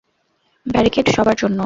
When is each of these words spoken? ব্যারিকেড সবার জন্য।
ব্যারিকেড 0.65 1.07
সবার 1.15 1.35
জন্য। 1.35 1.59